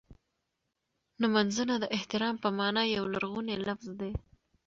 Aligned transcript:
نمځنه 1.21 1.75
د 1.79 1.85
احترام 1.97 2.35
په 2.43 2.49
مانا 2.57 2.83
یو 2.95 3.05
لرغونی 3.13 3.55
لفظ 3.67 3.87
دی. 3.99 4.11